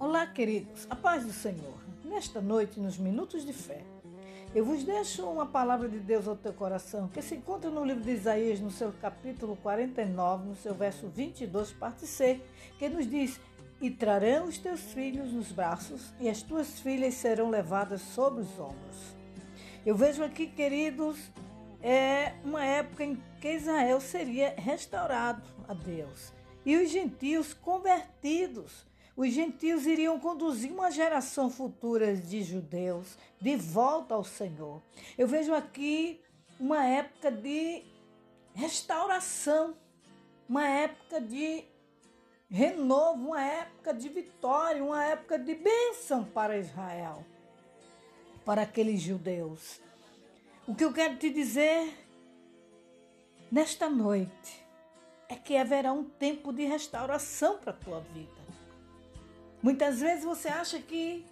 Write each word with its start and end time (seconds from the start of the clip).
Olá, 0.00 0.26
queridos, 0.26 0.86
a 0.88 0.94
paz 0.94 1.24
do 1.24 1.32
Senhor. 1.32 1.74
Nesta 2.04 2.40
noite, 2.40 2.78
nos 2.78 2.96
minutos 2.96 3.44
de 3.44 3.52
fé, 3.52 3.82
eu 4.54 4.64
vos 4.64 4.84
deixo 4.84 5.24
uma 5.28 5.44
palavra 5.44 5.88
de 5.88 5.98
Deus 5.98 6.26
ao 6.26 6.36
teu 6.36 6.52
coração, 6.52 7.08
que 7.08 7.20
se 7.20 7.34
encontra 7.34 7.68
no 7.68 7.84
livro 7.84 8.02
de 8.02 8.12
Isaías, 8.12 8.60
no 8.60 8.70
seu 8.70 8.92
capítulo 8.92 9.56
49, 9.56 10.48
no 10.48 10.56
seu 10.56 10.72
verso 10.72 11.08
22, 11.08 11.72
parte 11.72 12.06
C, 12.06 12.40
que 12.78 12.88
nos 12.88 13.10
diz: 13.10 13.40
E 13.80 13.90
trarão 13.90 14.46
os 14.46 14.56
teus 14.56 14.80
filhos 14.80 15.32
nos 15.32 15.50
braços, 15.50 16.12
e 16.20 16.28
as 16.28 16.42
tuas 16.42 16.78
filhas 16.80 17.14
serão 17.14 17.50
levadas 17.50 18.00
sobre 18.00 18.42
os 18.42 18.58
ombros. 18.58 19.16
Eu 19.84 19.96
vejo 19.96 20.22
aqui, 20.22 20.46
queridos, 20.46 21.18
é 21.82 22.34
uma 22.44 22.64
época 22.64 23.04
em 23.04 23.20
que 23.40 23.52
Israel 23.52 24.00
seria 24.00 24.54
restaurado 24.56 25.42
a 25.68 25.74
Deus 25.74 26.32
e 26.64 26.76
os 26.76 26.90
gentios 26.90 27.52
convertidos. 27.52 28.86
Os 29.18 29.32
gentios 29.32 29.84
iriam 29.84 30.16
conduzir 30.20 30.70
uma 30.70 30.92
geração 30.92 31.50
futura 31.50 32.14
de 32.14 32.40
judeus 32.40 33.18
de 33.40 33.56
volta 33.56 34.14
ao 34.14 34.22
Senhor. 34.22 34.80
Eu 35.18 35.26
vejo 35.26 35.52
aqui 35.52 36.20
uma 36.60 36.86
época 36.86 37.28
de 37.32 37.82
restauração, 38.54 39.76
uma 40.48 40.64
época 40.68 41.20
de 41.20 41.64
renovo, 42.48 43.30
uma 43.30 43.44
época 43.44 43.92
de 43.92 44.08
vitória, 44.08 44.84
uma 44.84 45.04
época 45.04 45.36
de 45.36 45.52
bênção 45.52 46.24
para 46.24 46.56
Israel, 46.56 47.26
para 48.44 48.62
aqueles 48.62 49.00
judeus. 49.00 49.80
O 50.64 50.76
que 50.76 50.84
eu 50.84 50.92
quero 50.92 51.16
te 51.16 51.28
dizer 51.28 51.92
nesta 53.50 53.90
noite 53.90 54.64
é 55.28 55.34
que 55.34 55.56
haverá 55.56 55.92
um 55.92 56.04
tempo 56.04 56.52
de 56.52 56.64
restauração 56.66 57.58
para 57.58 57.72
a 57.72 57.76
tua 57.76 57.98
vida. 58.14 58.47
Muitas 59.62 60.00
vezes 60.00 60.24
você 60.24 60.48
acha 60.48 60.78
que 60.78 61.26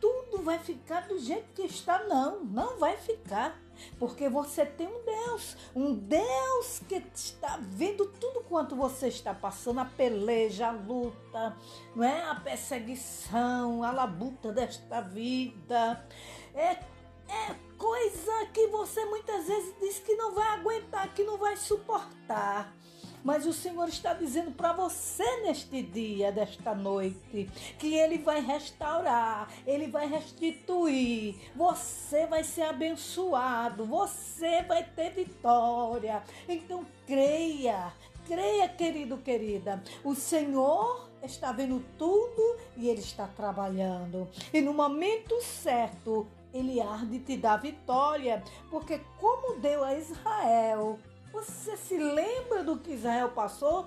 tudo 0.00 0.42
vai 0.42 0.58
ficar 0.58 1.08
do 1.08 1.18
jeito 1.18 1.48
que 1.54 1.62
está. 1.62 2.04
Não, 2.04 2.44
não 2.44 2.78
vai 2.78 2.96
ficar. 2.96 3.58
Porque 3.98 4.28
você 4.28 4.64
tem 4.64 4.86
um 4.86 5.04
Deus, 5.04 5.56
um 5.74 5.94
Deus 5.94 6.80
que 6.88 7.02
está 7.14 7.58
vendo 7.60 8.06
tudo 8.20 8.44
quanto 8.44 8.76
você 8.76 9.08
está 9.08 9.34
passando, 9.34 9.80
a 9.80 9.84
peleja, 9.84 10.68
a 10.68 10.70
luta, 10.70 11.56
não 11.96 12.04
é? 12.04 12.22
A 12.30 12.34
perseguição, 12.36 13.82
a 13.82 13.90
labuta 13.90 14.52
desta 14.52 15.00
vida. 15.00 16.06
É, 16.54 16.78
é 17.28 17.54
coisa 17.78 18.46
que 18.52 18.66
você 18.68 19.04
muitas 19.06 19.46
vezes 19.46 19.74
diz 19.80 19.98
que 19.98 20.14
não 20.14 20.34
vai 20.34 20.48
aguentar, 20.48 21.12
que 21.14 21.24
não 21.24 21.38
vai 21.38 21.56
suportar. 21.56 22.72
Mas 23.24 23.46
o 23.46 23.54
Senhor 23.54 23.88
está 23.88 24.12
dizendo 24.12 24.50
para 24.50 24.74
você 24.74 25.24
neste 25.40 25.82
dia, 25.82 26.30
desta 26.30 26.74
noite, 26.74 27.50
que 27.78 27.94
Ele 27.94 28.18
vai 28.18 28.40
restaurar, 28.40 29.48
Ele 29.66 29.86
vai 29.86 30.06
restituir. 30.06 31.36
Você 31.56 32.26
vai 32.26 32.44
ser 32.44 32.64
abençoado, 32.64 33.86
você 33.86 34.62
vai 34.64 34.84
ter 34.84 35.10
vitória. 35.10 36.22
Então 36.46 36.84
creia, 37.06 37.94
creia, 38.26 38.68
querido, 38.68 39.16
querida. 39.16 39.82
O 40.04 40.14
Senhor 40.14 41.08
está 41.22 41.50
vendo 41.50 41.82
tudo 41.96 42.58
e 42.76 42.90
Ele 42.90 43.00
está 43.00 43.26
trabalhando. 43.26 44.28
E 44.52 44.60
no 44.60 44.74
momento 44.74 45.40
certo, 45.40 46.26
Ele 46.52 46.78
há 46.78 46.98
de 46.98 47.20
te 47.20 47.38
dar 47.38 47.56
vitória, 47.56 48.44
porque 48.70 49.00
como 49.18 49.58
deu 49.60 49.82
a 49.82 49.94
Israel 49.94 50.98
você 51.34 51.76
se 51.76 51.98
lembra 51.98 52.62
do 52.62 52.78
que 52.78 52.92
Israel 52.92 53.30
passou? 53.30 53.86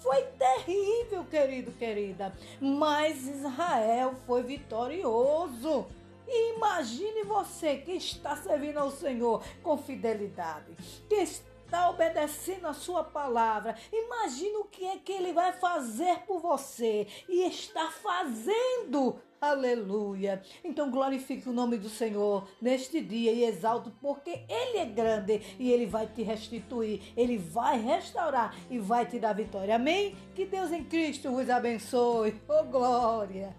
Foi 0.00 0.22
terrível, 0.36 1.24
querido, 1.24 1.70
querida. 1.72 2.32
Mas 2.60 3.28
Israel 3.28 4.14
foi 4.26 4.42
vitorioso. 4.42 5.86
E 6.26 6.56
imagine 6.56 7.22
você 7.22 7.76
que 7.76 7.92
está 7.92 8.36
servindo 8.36 8.78
ao 8.78 8.90
Senhor 8.90 9.44
com 9.62 9.78
fidelidade, 9.78 10.74
que 11.08 11.14
está 11.14 11.51
obedecendo 11.90 12.66
a 12.66 12.74
sua 12.74 13.04
palavra. 13.04 13.76
Imagine 13.92 14.56
o 14.56 14.64
que 14.64 14.84
é 14.86 14.98
que 14.98 15.12
ele 15.12 15.32
vai 15.32 15.52
fazer 15.52 16.20
por 16.26 16.40
você 16.40 17.06
e 17.28 17.46
está 17.46 17.90
fazendo 17.90 19.20
Aleluia. 19.42 20.40
Então 20.62 20.88
glorifique 20.88 21.48
o 21.48 21.52
nome 21.52 21.76
do 21.76 21.88
Senhor 21.88 22.46
neste 22.60 23.00
dia 23.00 23.32
e 23.32 23.42
exalte, 23.42 23.90
porque 24.00 24.44
Ele 24.48 24.78
é 24.78 24.84
grande 24.84 25.42
e 25.58 25.72
Ele 25.72 25.84
vai 25.84 26.06
te 26.06 26.22
restituir, 26.22 27.12
Ele 27.16 27.38
vai 27.38 27.76
restaurar 27.76 28.54
e 28.70 28.78
vai 28.78 29.04
te 29.04 29.18
dar 29.18 29.32
vitória. 29.32 29.74
Amém? 29.74 30.14
Que 30.32 30.46
Deus 30.46 30.70
em 30.70 30.84
Cristo 30.84 31.32
vos 31.32 31.50
abençoe. 31.50 32.40
Oh, 32.48 32.62
glória. 32.62 33.52